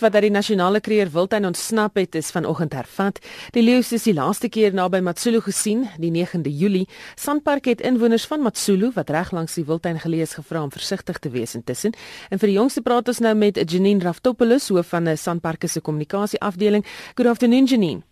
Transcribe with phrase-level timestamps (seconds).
[0.00, 3.20] wat uit die nasionale kreer wildtuin ontsnap het, is vanoggend hervat.
[3.54, 6.88] Die leeu is die laaste keer naby Matsulu gesien, die 9de Julie.
[7.14, 11.18] Sandpark het inwoners van Matsulu wat reg langs die wildtuin geleë is gevra om versigtig
[11.18, 11.94] te wees intussen.
[12.30, 15.80] En vir die jongste praat ons nou met Janine Raftopoulos, hoof van 'n Sandpark se
[15.80, 16.84] kommunikasie afdeling.
[17.14, 18.02] Good afternoon Janine.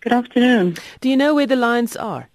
[0.00, 0.74] Good afternoon.
[1.00, 2.28] Do you know where the lions are?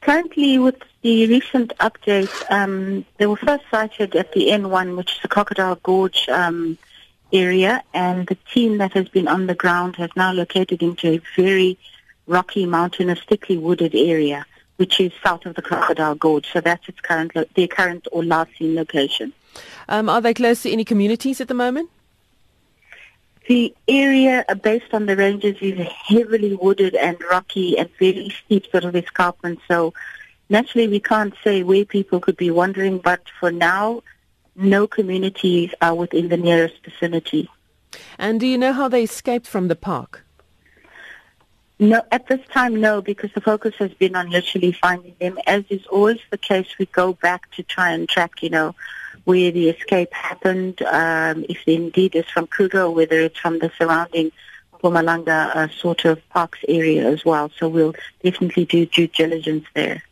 [0.00, 5.18] Currently, with the recent update, um, they were first sighted at the N1, which is
[5.22, 6.78] the Crocodile Gorge um,
[7.32, 11.20] area, and the team that has been on the ground has now located into a
[11.36, 11.78] very
[12.26, 16.46] rocky, mountainous, thickly wooded area, which is south of the Crocodile Gorge.
[16.52, 19.32] So that's its current, lo- their current or last seen location.
[19.88, 21.90] Um, are they close to any communities at the moment?
[23.48, 28.70] The area uh, based on the ranges is heavily wooded and rocky and very steep
[28.70, 29.60] sort of escarpment.
[29.66, 29.94] So
[30.50, 34.02] naturally we can't say where people could be wandering, but for now,
[34.58, 37.48] no communities are within the nearest vicinity.
[38.18, 40.24] And do you know how they escaped from the park?
[41.80, 45.38] No, at this time, no, because the focus has been on literally finding them.
[45.46, 48.74] As is always the case, we go back to try and track, you know,
[49.24, 53.70] where the escape happened, um, if indeed it's from Kruger or whether it's from the
[53.78, 54.32] surrounding
[54.74, 57.50] Mpumalanga uh, sort of parks area as well.
[57.56, 57.94] So we'll
[58.24, 60.02] definitely do due diligence there.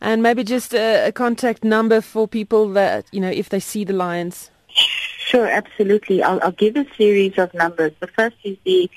[0.00, 3.84] And maybe just a, a contact number for people that, you know, if they see
[3.84, 4.50] the lions.
[4.68, 6.22] Sure, absolutely.
[6.22, 7.92] I'll, I'll give a series of numbers.
[8.00, 8.90] The first is the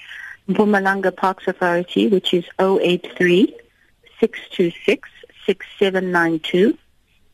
[0.48, 3.56] Mpumalanga Parks Authority, which is 083
[4.20, 5.10] 626
[5.46, 6.78] 6792.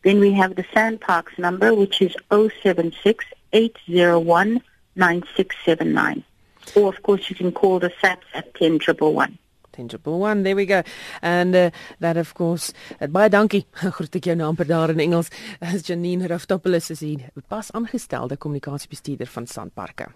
[0.04, 4.62] Then we have the SANParks number, which is 076 801
[4.96, 6.24] 9679.
[6.76, 9.38] Or, of course, you can call the SAPs at 10111.
[9.78, 10.82] Tangible one, there we go.
[11.22, 13.66] And uh, that of course, uh, baie dankie.
[13.98, 15.30] Groet ek jou nou amper daar in Engels.
[15.62, 20.10] As Janine Raftopoulos is hier, pas aangestelde kommunikasiebestuurder van Sandparke.